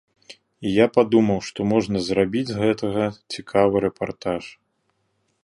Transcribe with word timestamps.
І 0.69 0.69
я 0.83 0.87
падумаў, 0.95 1.39
што 1.49 1.67
можна 1.73 1.97
зрабіць 2.07 2.49
з 2.53 2.57
гэтага 2.63 3.03
цікавы 3.37 3.75
рэпартаж. 3.87 4.43